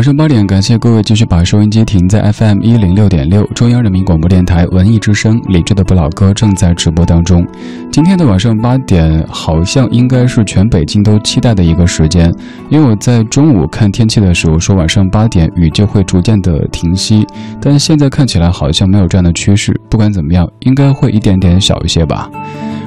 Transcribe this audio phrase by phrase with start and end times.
[0.00, 7.46] 晚上八点，感谢各位继续把收音机停在 FM 一零六点六，中央人民广播电台文艺之声，理智的不老歌正在直播当中。
[7.92, 12.34] 今天的晚上八点，好像应该是全北京都期待的一个时间，
[12.70, 17.26] 因为我在中午看天气的时候说晚上八点雨就会逐渐的停息，
[17.60, 19.78] 但现在看起来好像没有这样的趋势。
[19.90, 22.30] 不管怎么样，应该会一点点小一些吧。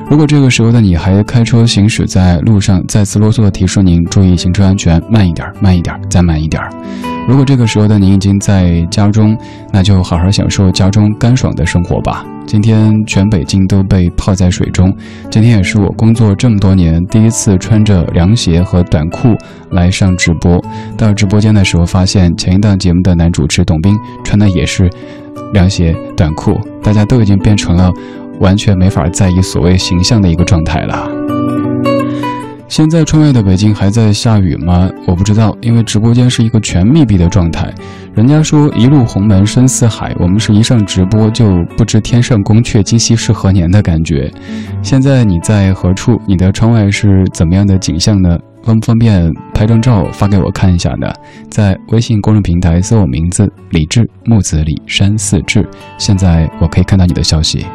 [0.10, 6.62] 如果这个时候的你还开车行驶在路上，再次啰嗦的提示您注意行车安全，慢一点，慢一点，再慢一点。
[7.28, 9.36] 如果这个时候的您已经在家中，
[9.72, 12.24] 那就好好享受家中干爽的生活吧。
[12.46, 14.94] 今天全北京都被泡在水中，
[15.32, 19.30] 今天也是我工作这么多年第一次穿着凉鞋和短裤
[19.72, 20.64] 来上直播。
[20.98, 24.90] 到直播间的时候，发现前一档节目的男主持董斌穿的也是
[25.54, 27.90] 凉鞋短裤，大家都已经变成了。
[28.40, 31.10] 完全没法在意所谓形象的一个状态了。
[32.68, 34.90] 现在窗外的北京还在下雨吗？
[35.06, 37.72] 我不知道，因为直播间是一个全密闭的状态。
[38.16, 44.32] 人家说一入鸿门深似海，我们是一上直播就不知天上宫阙，今夕是何年的感觉。
[44.82, 46.20] 现在你在何处？
[46.26, 48.40] 你的窗外是怎么样的景象呢？
[48.64, 51.14] 方不方便拍张照发给我看一下呢？
[51.52, 55.68] 在微信公众平台搜我名字李志木子李山寺志，
[56.00, 57.68] 现在我可以看到你的消息。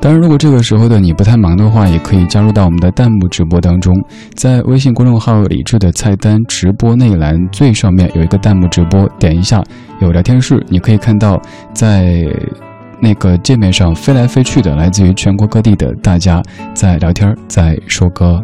[0.00, 3.94] 当然，如果这个时候的你不太忙的话，也可以加入到我们的弹幕直播当中。
[4.34, 9.62] 在微信公众号“理智”的菜单直播内栏最上面有一个弹幕直播，点一下
[10.00, 11.38] 有聊天室，你可以看到
[11.74, 12.24] 在
[12.98, 18.40] 那个界面上飞来飞去的来自于全国各地的大家在聊天，在说歌。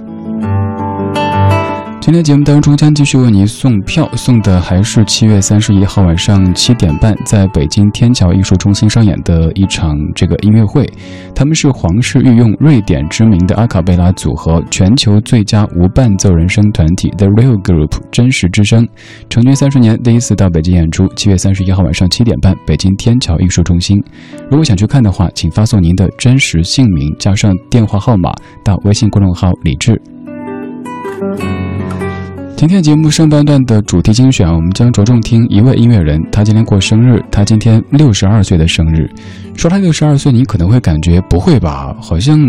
[2.07, 10.89] 今天节目当中将继续为您送票，送的还是七月三十一号晚上七点半在北京天桥艺术中心上演的一场这个音乐会。
[11.34, 18.87] 他们是皇室御用、瑞典知名的阿卡贝拉组合，全球最佳无伴奏人声团体 The Real Group 真实之声，
[19.29, 21.09] 成军三十年第一次到北京演出。
[21.17, 24.01] 七月三十一号晚上七点半，北京天桥艺术中心。
[24.49, 30.00] 如果想去看的话，请发送您的真实姓名加上电话号码到微信公众号李志。
[32.56, 39.06] 今天节目上半段的主题精选，我们将着重听一位音乐人，他今天过生日，他今天六十二岁的生日。
[39.55, 42.41] 说他六十二岁，你可能会感觉不会吧，好像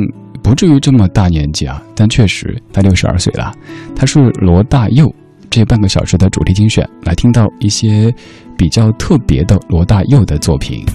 [0.42, 1.84] 不至于这么大年纪啊。
[1.94, 3.52] 但确实，他六十二岁了。
[3.94, 5.14] 他是罗大佑。
[5.50, 8.14] 这半个小时的主题精选，来听到一些
[8.58, 10.86] 比较特别的罗大佑的作品。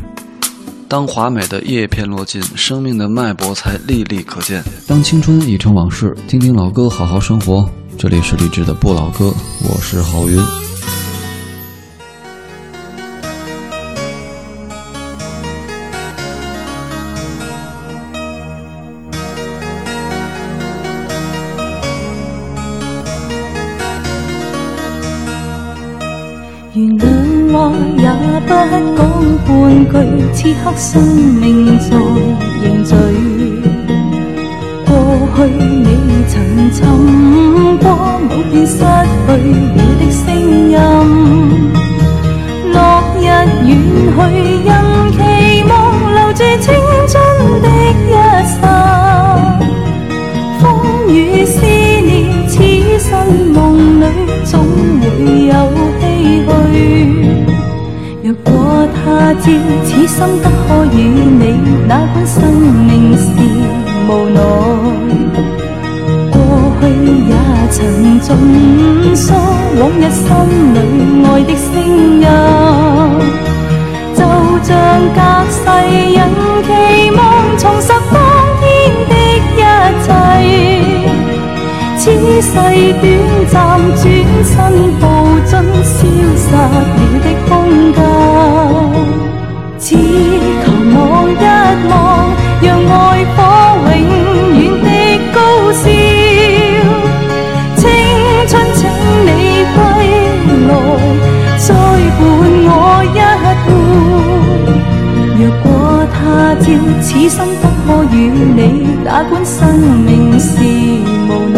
[0.88, 4.64] 当华美的叶片落尽，生命的脉搏才历历可见。
[4.86, 7.68] 当青春已成往事，听听老歌，好好生活。
[7.98, 9.32] 这里是励志的不老歌，
[9.62, 10.36] 我是郝云。
[26.74, 28.04] 原谅话也
[28.40, 28.72] 不讲
[29.44, 29.48] 半
[29.86, 29.92] 句，
[30.34, 31.00] 此刻生
[31.34, 31.96] 命在
[32.62, 33.51] 凝聚。
[35.34, 35.88] 去你
[36.28, 36.32] 曾
[36.70, 36.78] 寻
[37.78, 37.84] 过
[38.20, 39.30] 某段失去
[39.74, 40.22] 了的声
[40.70, 40.74] 音，
[42.72, 42.76] 落
[43.16, 43.20] 日
[43.66, 43.70] 远
[44.14, 44.18] 去，
[44.62, 44.70] 因
[45.12, 45.16] 期
[45.68, 45.70] 望
[46.14, 46.64] 留住青
[47.08, 47.12] 春
[47.62, 47.66] 的
[48.08, 48.12] 一
[48.60, 48.62] 刹。
[50.60, 50.62] 风
[51.08, 52.52] 雨思念，此
[52.98, 53.10] 生
[53.52, 53.56] 梦
[54.00, 54.02] 里
[54.44, 54.52] 总
[55.00, 55.04] 会
[55.46, 55.50] 有
[56.00, 56.02] 唏
[56.72, 56.74] 嘘。
[58.22, 59.02] 若果他
[59.34, 59.42] 朝
[59.84, 60.96] 此生不可与
[61.40, 61.42] 你，
[61.88, 63.24] 哪管生命是
[64.08, 64.40] 无奈。
[67.82, 68.28] 去也曾
[69.02, 69.34] 尽诉
[69.80, 70.24] 往日心
[70.74, 70.76] 里
[71.26, 71.66] 爱的声
[72.20, 72.24] 音，
[74.14, 74.20] 就
[74.62, 74.70] 像
[75.14, 75.18] 隔
[75.50, 75.56] 世
[76.14, 76.16] 人
[76.62, 76.68] 期
[77.16, 77.18] 望
[77.58, 78.14] 重拾当
[78.60, 78.62] 天
[79.08, 79.12] 的
[79.56, 79.60] 一
[80.02, 80.06] 切。
[81.98, 82.02] 此
[82.40, 82.50] 世
[83.00, 83.04] 短
[83.50, 83.54] 暂，
[83.96, 84.04] 转
[84.44, 84.50] 身
[85.00, 85.02] 步
[85.44, 85.50] 进
[85.82, 85.94] 消
[86.36, 86.56] 失了
[87.22, 87.50] 的空
[87.92, 87.98] 间，
[89.78, 89.86] 只
[90.64, 90.96] 求望
[91.30, 91.34] 一
[91.88, 91.90] 望，
[92.62, 92.90] 让爱
[93.34, 93.38] 火
[93.90, 93.98] 永
[94.58, 94.86] 远的
[95.32, 95.36] 高
[95.72, 95.84] 烧
[99.74, 99.78] 归
[100.68, 100.70] 来。
[101.58, 102.20] 再伴
[102.66, 102.68] 我
[103.04, 103.68] 一回。
[105.38, 105.64] 若果
[106.12, 106.16] 他
[106.60, 106.64] 朝
[107.00, 108.14] 此生不可与
[108.56, 108.58] 你，
[109.04, 110.08] 哪管生命
[110.38, 110.50] 是
[111.28, 111.56] 无奈。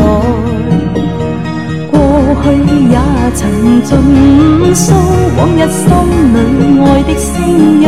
[1.91, 1.95] 过
[2.43, 2.45] 去
[2.91, 2.95] 也
[3.35, 3.41] 曾
[3.83, 3.91] 尽
[4.75, 4.83] 诉
[5.37, 5.83] 往日心
[6.33, 6.37] 里
[6.81, 7.27] 爱的声
[7.81, 7.87] 音，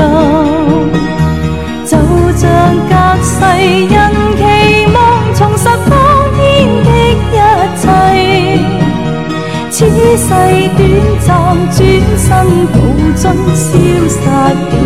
[1.85, 1.93] 就
[2.37, 2.43] 像
[2.89, 2.93] 隔
[3.23, 3.35] 世
[3.65, 3.95] 因
[4.37, 4.41] 期
[4.95, 4.97] 望
[5.35, 5.93] 重拾当
[6.37, 6.39] 天
[6.85, 6.89] 的
[7.33, 7.41] 一
[7.77, 7.85] 切。
[9.79, 9.91] 此世
[10.25, 10.81] 短
[11.21, 11.29] 暂，
[11.71, 11.79] 转
[12.17, 12.27] 身
[12.69, 12.75] 步
[13.15, 13.69] 进消失
[14.25, 14.27] 了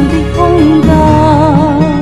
[0.08, 0.38] 的空
[0.82, 1.99] 间。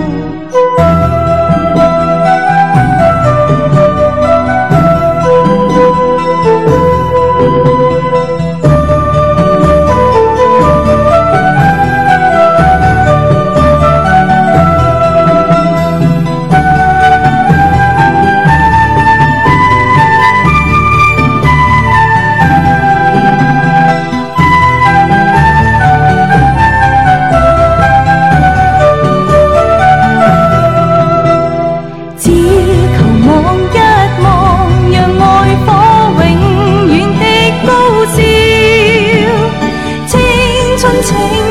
[41.02, 41.08] 请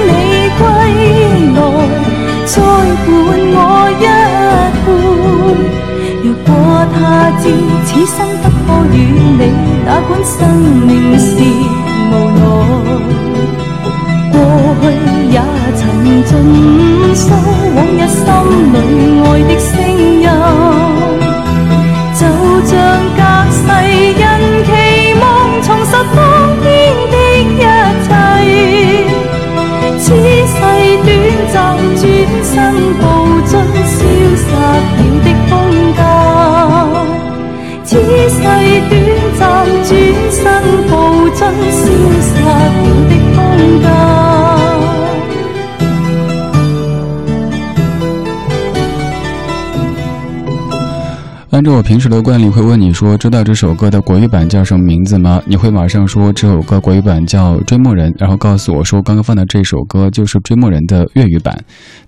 [0.07, 0.09] 你
[0.57, 0.61] 归
[1.55, 1.57] 来，
[2.45, 3.07] 再伴
[3.55, 3.57] 我
[4.01, 4.03] 一
[4.83, 4.87] 半。
[6.23, 6.47] 若果
[6.93, 6.97] 他
[7.41, 7.43] 知
[7.85, 8.95] 此生不可与
[9.39, 9.41] 你，
[9.85, 10.35] 哪管生
[10.85, 11.25] 命是
[12.11, 12.41] 无奈。
[14.31, 14.35] 过
[14.81, 14.83] 去
[15.31, 15.35] 也
[15.75, 15.79] 曾
[16.25, 16.29] 尽
[17.15, 17.19] 诉，
[17.75, 18.15] 往日心
[18.73, 18.75] 里
[19.21, 19.69] 爱的声
[20.21, 20.26] 音。
[31.53, 31.55] 骤，
[31.95, 32.03] 转
[32.43, 32.53] 身
[32.99, 33.01] 步
[33.45, 33.51] 进
[33.85, 33.99] 消
[34.35, 34.55] 失了
[35.23, 35.51] 的空
[35.95, 35.99] 间。
[37.83, 37.89] 此
[38.29, 38.35] 世
[38.89, 38.91] 短
[39.37, 39.41] 暂，
[39.83, 39.89] 转
[40.31, 40.37] 身
[40.87, 40.91] 步
[41.29, 41.39] 进
[41.71, 41.83] 消
[42.21, 42.47] 失了
[43.09, 43.37] 的空
[43.81, 43.85] 间。
[51.57, 61.59] 按照我平时的惯例，会问你说：“知道这首歌的国语版叫什么名字吗？”你会马上说这首歌国语版叫《追梦人》，然后告诉我说刚刚放的这首歌就是《追梦人》的粤语版。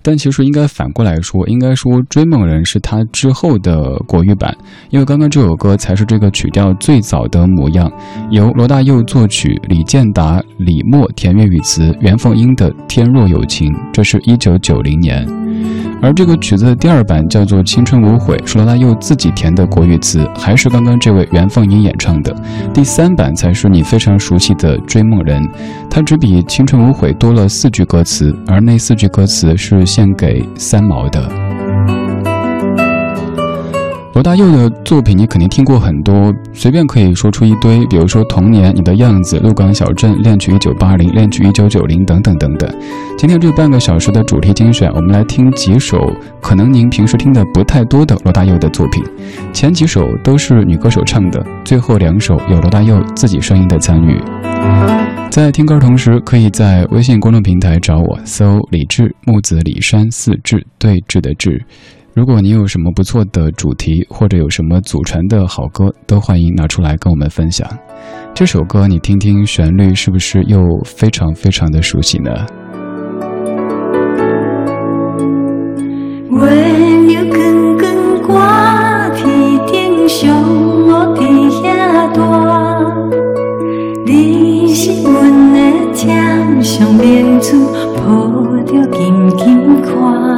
[0.02, 4.56] 但其实应该反过来说，应该说《追梦人》是他之后的国语版，
[4.90, 7.90] 因为刚刚这首歌才是这个曲调最早的模样，
[8.30, 15.26] 由罗大佑作曲，李健达、李默填粤语词，袁凤英的《天若有情》，这是一九九零年。
[16.02, 22.34] 而这个曲子的第二版叫做《青春无悔》，是罗大佑自己填的国语词，还是刚刚这位袁凤英演唱的。
[22.72, 25.42] 第三版才是你非常熟悉的《追梦人》，
[25.90, 31.49] 它只比《青春无悔》多了四句歌词，而那四句歌词是献给三毛的。
[34.20, 42.70] 罗大佑的作品你肯定听过很多，随便可以说出一堆，比如说《童年》、你的样子、鹿港小镇、恋曲一九八零、恋曲一九九零等等等等。
[43.16, 45.98] 今天这半个小时的主题精选，我们来听几首
[46.42, 49.02] 可能您平时听的不太多的罗大佑的作品。
[49.54, 54.20] 前几首都是女歌手唱的，最后两首有罗大佑自己声音的参与。
[55.30, 61.64] 在听歌同时，可以在微信公众平台找我，搜“李志木子李山四志对峙的志”。
[62.20, 67.66] 如果你有什么不错的主题，或者有什么祖传的好歌，都欢迎拿出来跟我们分享。
[68.34, 72.30] 这首歌你听听旋律，是不是又非常非常的熟悉呢？
[76.30, 76.44] 月
[77.06, 80.30] 亮光光挂天上，
[80.88, 81.24] 我伫
[81.62, 82.20] 遐住。
[84.04, 85.58] 你是阮的
[85.94, 88.28] 天上明珠，抱
[88.66, 90.29] 着紧紧看。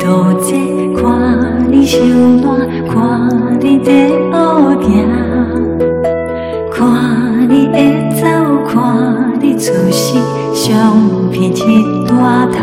[0.00, 0.54] 多济，
[0.96, 3.28] 看你受暖，看
[3.60, 4.32] 你在学
[4.82, 4.88] 行，
[6.72, 7.76] 看你会
[8.20, 8.26] 走，
[8.66, 10.18] 看你出世，
[10.54, 10.70] 相
[11.30, 12.58] 片一大滩。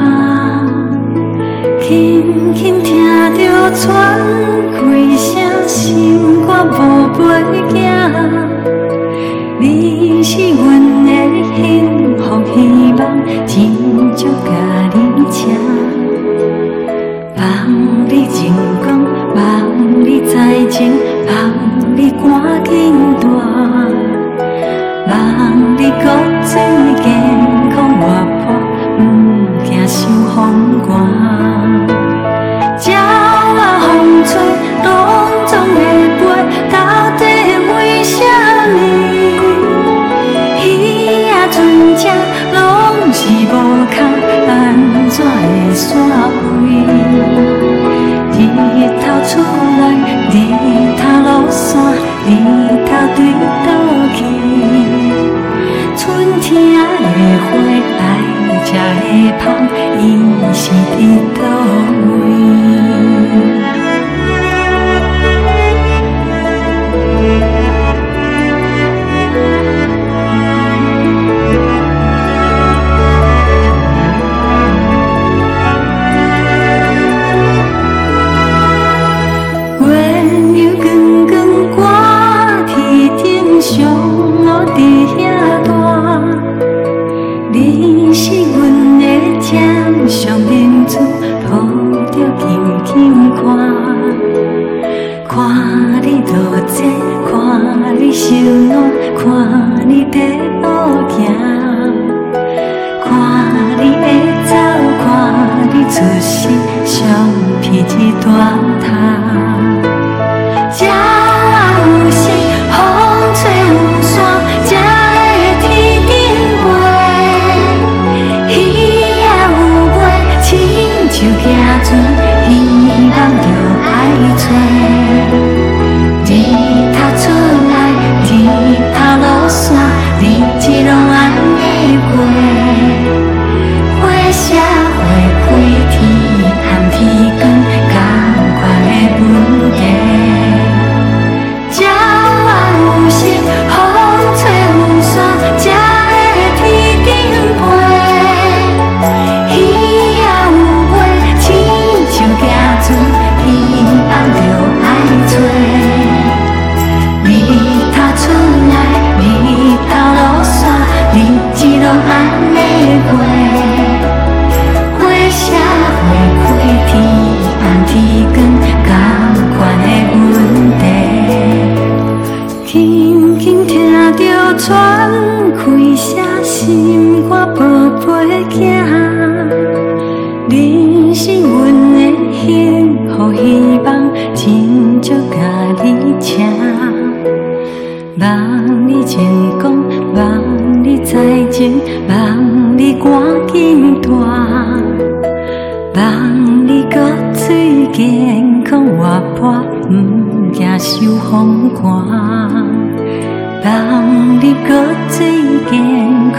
[1.81, 3.05] 轻轻听
[3.35, 4.19] 着喘
[4.73, 4.77] 气
[5.15, 6.71] 声，心肝无
[7.13, 7.19] 飞
[7.69, 7.75] 行。
[9.59, 10.57] 你是阮
[11.05, 11.09] 的
[11.55, 11.57] 幸
[12.17, 12.21] 福
[12.53, 12.55] 希
[12.97, 13.01] 望，
[13.45, 13.51] 真
[14.15, 14.51] 足够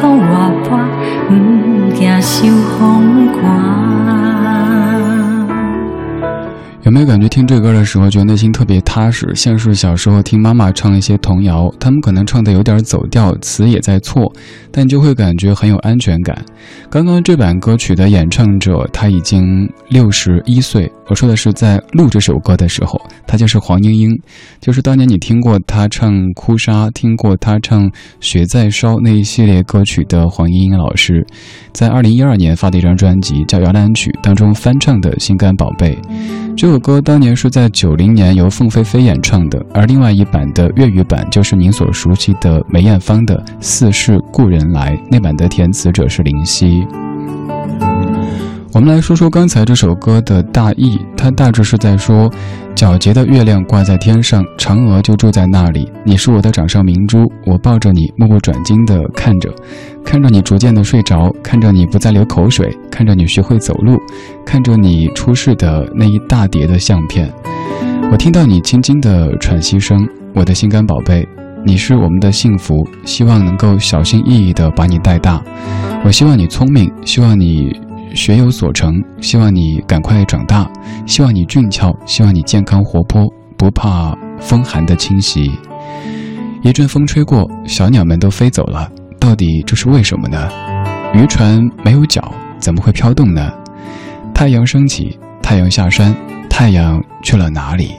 [0.01, 0.79] 健康活泼，
[1.29, 2.47] 毋惊受
[6.99, 14.33] 没有感觉听这歌的时候，觉得内心特别踏实，像是小时候听妈妈唱一些童谣，他们可能唱的有点走调，词也在错，
[14.73, 16.45] 但就会感觉很有安全感。
[16.91, 24.21] 刚刚这版歌曲的演唱者他已经六十一岁，我说的是在录这首歌的时候，他就是黄莺莺，
[24.61, 27.89] 就是当年你听过他唱《哭砂》，听过他唱
[28.19, 31.25] 《雪在烧》那一系列歌曲的黄莺莺老师，
[31.79, 35.97] 在二零一二年发的一张专辑叫《摇篮曲》当中翻唱的《心肝宝贝》。
[36.57, 46.85] 这首歌当年是在九零年由凤飞飞演唱的，而另外一版的粤语版就是您所熟悉的梅艳芳的《似是故人来》，那版的填词者是林夕。
[48.79, 52.31] 我们来说说刚才这首歌的大意，它大致是在说：
[52.77, 55.91] 皎洁的月亮挂在天上，嫦娥就住在那里。
[56.05, 59.53] 你是我的掌上明珠，我抱着你，目不转睛地看着，
[60.05, 63.99] 看着你逐渐的睡着，看着你不再流口水，看着你学会走路，
[64.47, 67.29] 看着你出世的那一大叠的相片。
[68.13, 71.27] 我听到你轻轻的喘息声，我的心肝宝贝，
[71.67, 75.43] 你是我们的幸福，希望能够小心翼翼地把你带大。
[76.05, 77.88] 我希望你聪明，希望你。
[78.15, 80.71] 学有所成，希望你赶快长大，
[81.07, 85.51] 希望你俊俏，希望你健康活泼，不怕风寒的侵袭。
[86.63, 90.49] 一阵风吹过，小鸟们都飞走了，到底这是为什么呢？
[91.15, 93.53] 渔船没有脚，怎么会飘动呢？
[94.35, 96.15] 太阳升起，太阳下山，
[96.51, 97.93] 太阳去了哪里？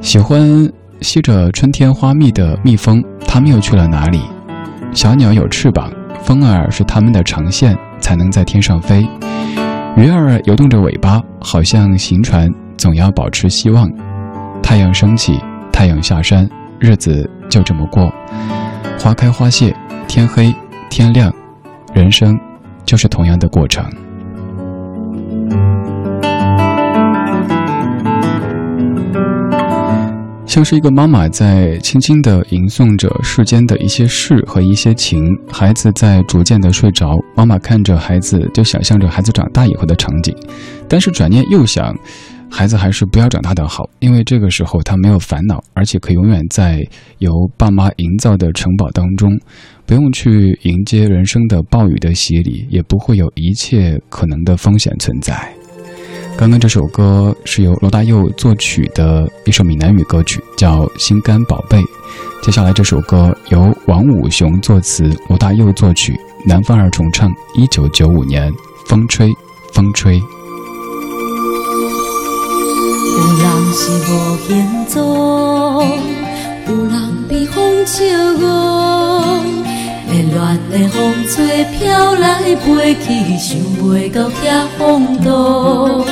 [0.00, 4.20] 喜欢吸着春天花蜜的蜜蜂，它们又去了哪里？
[4.92, 7.76] 小鸟有翅膀，风儿是它们的长线。
[8.08, 9.06] 才能在天上飞，
[9.94, 13.86] 鱼儿游动着尾巴，好像行船，总要保持希望。
[14.62, 15.38] 太阳升起，
[15.70, 16.48] 太阳下山，
[16.78, 18.10] 日子就这么过。
[18.98, 20.50] 花开花谢，天黑
[20.88, 21.30] 天亮，
[21.92, 22.34] 人生
[22.86, 23.84] 就是同样的过程。
[30.58, 40.34] 像是一个妈妈在轻轻地吟诵着世间的一些事和一些情，孩子在逐渐的睡着，妈妈看着孩子，就想象着孩子长大以后的场景，
[40.88, 41.96] 但是转念又想，
[42.50, 46.84] 孩子还是不要长大的好，因为这个时候他没有烦恼，而且可以永远在
[47.18, 49.38] 由爸妈营造的城堡当中，
[49.86, 55.57] 不用去迎接人生的暴雨的洗礼，也不会有一切可能的风险存在。
[56.38, 61.76] 刚刚这首歌是由罗大佑作曲的一首闽南语歌曲，叫《心肝宝贝》。
[62.40, 66.16] 接下来这首歌由王武雄作词，罗大佑作曲，
[66.46, 68.52] 南方二重唱，一九九五年
[68.86, 69.28] 《风吹
[69.72, 70.16] 风吹》。
[73.16, 75.82] 有人是无行踪，
[76.68, 78.04] 有人被风笑
[78.40, 78.87] 我，
[80.34, 83.06] 乱的风吹飘来飞去，
[83.38, 86.04] 想袂到遐风度。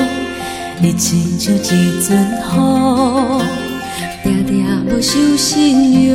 [0.79, 1.59] 你亲像一
[2.07, 2.17] 阵
[2.55, 3.43] 雨，
[4.23, 4.55] 定定
[4.87, 6.15] 无受信用。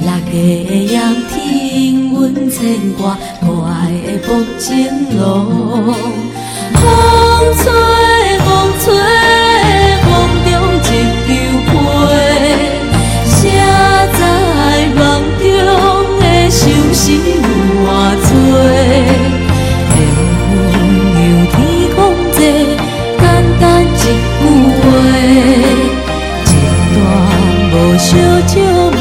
[0.00, 2.60] 六月的阳天，阮牵
[2.98, 3.70] 挂，可爱
[4.04, 5.22] 的木槿路。
[6.74, 6.82] 风
[7.56, 7.64] 吹，
[28.14, 28.96] 小酒问，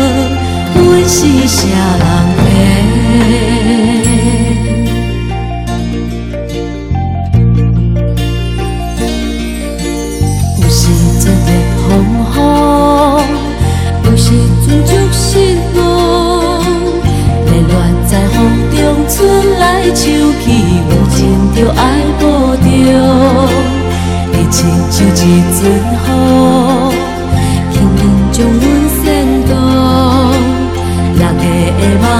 [0.74, 1.18] 阮是
[1.48, 1.60] 啥
[2.00, 2.04] 人
[2.36, 2.42] 的？
[10.60, 10.82] 有时
[11.20, 11.48] 阵热
[11.88, 11.88] 风
[12.34, 12.36] 雨，
[14.06, 14.26] 有时
[14.66, 15.22] 阵就失
[15.76, 15.80] 望。
[17.46, 17.72] 热恋
[18.10, 18.36] 在风
[18.72, 18.76] 中
[19.08, 19.14] 春
[19.60, 20.02] 来秋
[20.42, 20.44] 去，
[20.90, 21.22] 有情
[21.56, 21.80] 就爱
[22.20, 22.22] 无
[22.56, 22.66] 着。
[24.32, 24.58] 你亲
[24.90, 25.16] 像一
[25.54, 26.10] 阵雨，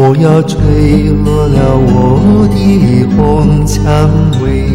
[0.00, 2.56] 我要吹落了我的
[3.16, 4.08] 红蔷
[4.40, 4.70] 薇。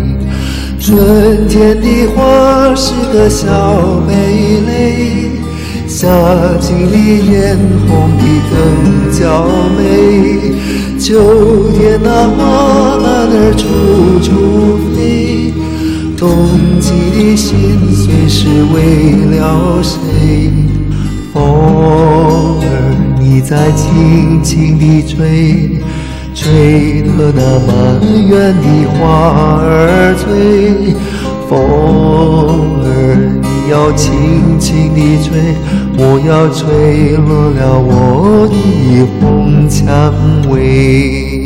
[0.78, 3.48] 春天的花是个小
[4.06, 4.12] 蓓
[4.68, 5.32] 蕾，
[5.88, 6.10] 夏
[6.60, 7.58] 季里艳
[7.88, 8.54] 红的更
[9.18, 9.80] 娇美。
[11.00, 12.42] 秋天那花
[13.00, 14.28] 儿处处
[14.94, 15.54] 飞，
[16.18, 16.28] 冬
[16.82, 18.76] 季的心碎是为
[19.38, 20.52] 了谁？
[21.34, 21.42] 风
[22.60, 22.83] 儿。
[23.24, 25.80] 你在轻轻地吹，
[26.36, 30.94] 吹得那满园的花儿醉。
[31.48, 31.58] 风
[32.84, 32.86] 儿，
[33.42, 35.56] 你要轻轻地吹，
[35.98, 38.54] 莫要吹落了我的
[39.22, 40.14] 红蔷
[40.50, 41.43] 薇。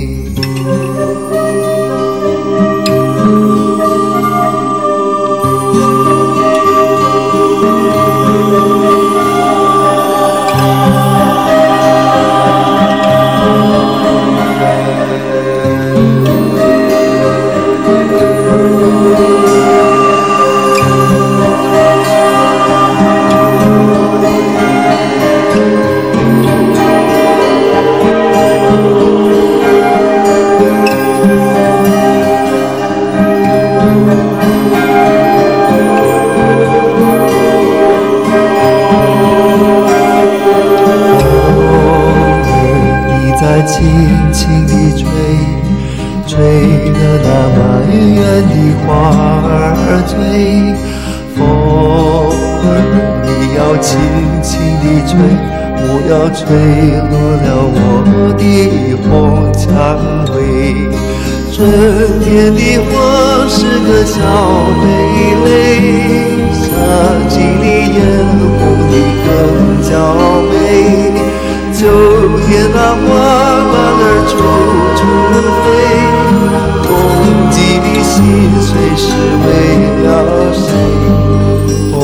[56.38, 57.76] 吹落了我
[58.38, 58.41] 的
[59.02, 59.10] 红
[59.54, 59.65] 蔷
[60.36, 60.38] 薇，
[61.52, 61.58] 春
[62.21, 62.88] 天的花
[63.50, 64.21] 是个小
[64.78, 64.86] 蓓
[65.43, 65.50] 蕾，
[66.54, 66.62] 夏
[67.28, 68.00] 季里艳
[68.38, 68.93] 红的
[69.26, 69.28] 更
[69.82, 69.89] 娇
[70.47, 70.54] 美。
[71.73, 71.80] 秋
[72.45, 73.06] 天那花
[73.71, 74.32] 瓣儿处
[74.95, 75.00] 处
[75.63, 75.65] 飞，
[76.84, 76.88] 冬
[77.50, 78.13] 季的细
[78.62, 79.06] 碎是
[79.43, 79.47] 为
[80.06, 80.08] 了
[80.54, 80.69] 谁？
[81.93, 82.02] 哦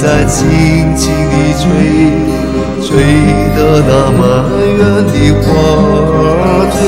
[0.00, 0.46] 在轻
[0.94, 1.66] 轻地吹，
[2.80, 2.88] 吹
[3.56, 4.22] 得那满
[4.78, 5.46] 园的花
[6.38, 6.80] 儿醉。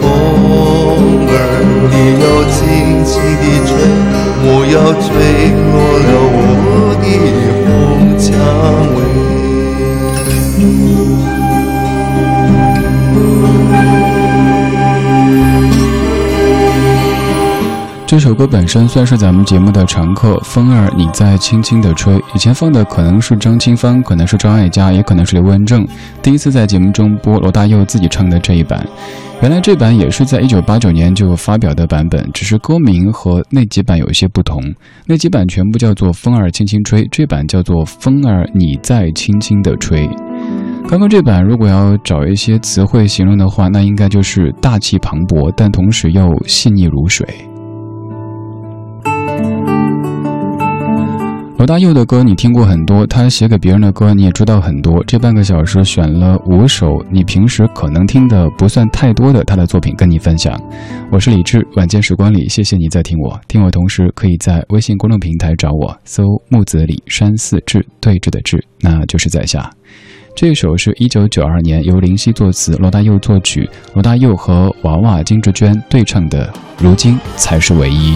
[0.00, 0.02] 风
[1.30, 1.32] 儿
[1.88, 2.58] 你要轻
[3.04, 3.70] 轻地吹，
[4.42, 5.06] 莫要吹
[5.70, 6.36] 落了我
[7.00, 7.04] 的
[7.64, 7.66] 红
[8.18, 8.26] 蔷
[8.96, 8.98] 薇。
[18.06, 22.14] 这首歌本身算是咱们节目的常客，风儿你在轻轻的吹。
[22.34, 25.84] 以前放的可能是张清芳，可能是张艾嘉，也可能是刘文正。
[26.22, 28.86] 第一次在节目中播罗大佑自己唱的这一版，
[29.40, 34.62] 原来这版也是在一九八九年就发表的版本，只是歌名和那几版有一些不同。
[35.06, 40.06] 那几版全部叫做《风儿轻轻吹》，这版叫做《风儿你在轻轻的吹》。
[40.86, 47.26] 刚刚这版如果要找一些词汇形容的话，那应该就是大气磅礴，但同时又细腻如水。
[51.64, 55.02] 罗大佑的歌你听过很多，他写给别人的歌你也知道很多。
[55.04, 60.60] 这半个小时选了五首你平时可能听的不算太多的他的作品跟你分享。
[61.10, 63.40] 我是李志，晚间时光里，谢谢你在听我。
[63.48, 69.70] 听我同时可以在微信公众平台找我，搜木子李山寺志对峙的志，那就是在下。
[70.36, 76.46] 这首是一九九二年由林夕作词，罗大佑作曲，罗大佑和娃娃金志娟对唱的
[76.76, 78.14] 《如今才是唯一》。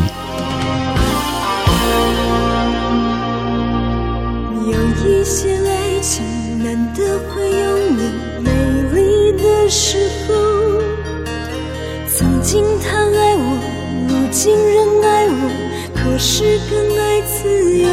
[14.38, 15.50] 如今仍爱我，
[15.96, 17.88] 可是更爱自由。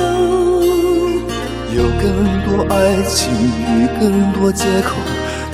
[1.75, 2.05] 有更
[2.45, 3.33] 多爱情
[3.65, 4.95] 与更多借口，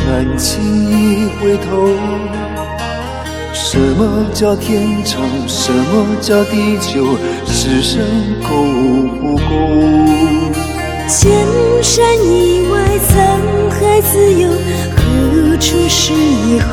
[0.06, 1.96] 难轻易回头。
[3.54, 5.22] 什么叫天长？
[5.48, 7.16] 什么叫地久？
[7.46, 8.02] 世上
[8.44, 8.50] 够
[9.18, 9.44] 不够？
[11.08, 11.32] 千
[11.82, 13.16] 山以外沧
[13.70, 14.50] 海自由，
[14.98, 16.70] 何处是以后？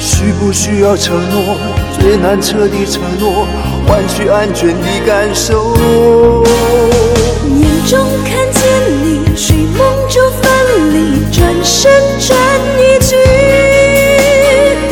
[0.00, 1.58] 需不需要承诺？
[2.02, 3.46] 最难彻底承诺，
[3.86, 5.72] 换取安全的感受。
[7.46, 8.60] 眼中看见
[9.04, 10.50] 你，睡梦中分
[10.92, 12.36] 离，转身转
[12.76, 13.14] 一句。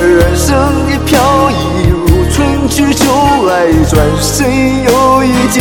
[0.01, 0.55] 人生
[0.87, 3.05] 的飘逸如春去秋
[3.45, 4.47] 来，转身
[4.85, 5.59] 又一季。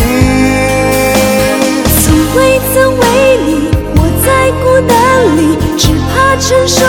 [2.03, 3.03] 从未曾为
[3.43, 3.49] 你
[3.95, 4.95] 活在孤单
[5.35, 5.83] 里，只
[6.13, 6.85] 怕承受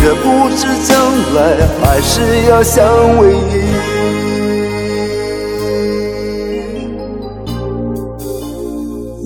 [0.00, 0.96] 却不知将
[1.34, 1.38] 来，
[1.82, 2.82] 还是要相
[3.18, 3.52] 偎依。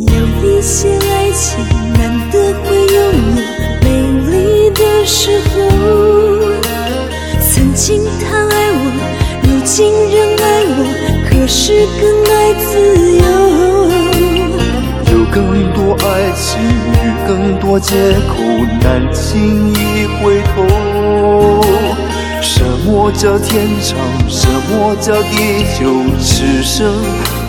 [0.01, 1.65] 有一些爱情
[1.97, 2.01] 难
[2.33, 2.35] 得
[2.65, 3.41] 会有你
[3.83, 3.87] 美
[4.29, 4.33] 丽
[4.71, 5.55] 的时候，
[7.41, 8.77] 曾经他爱我，
[9.45, 9.73] 如今
[10.11, 10.79] 仍爱我，
[11.31, 12.03] 可是更
[12.35, 12.67] 爱自
[13.23, 13.23] 由。
[15.13, 15.37] 有更
[15.73, 16.43] 多爱情
[16.91, 16.95] 与
[17.27, 17.95] 更多借
[18.29, 18.35] 口，
[18.83, 21.63] 难轻易回头。
[22.43, 23.97] 什么叫天长？
[24.29, 25.83] 什么叫地久？
[26.21, 26.93] 此生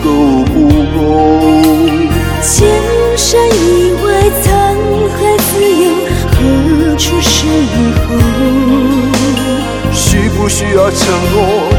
[0.02, 0.98] 够不够？
[2.42, 2.66] 千
[3.16, 4.04] 山以外
[4.42, 4.46] 沧
[5.12, 5.84] 海自由，
[6.30, 6.34] 何
[6.96, 8.08] 处是以后？
[9.92, 10.98] 需不需要承
[11.32, 11.36] 诺？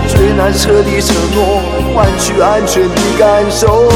[0.07, 1.62] 最难彻底承诺，
[1.93, 3.89] 换取安全的感受。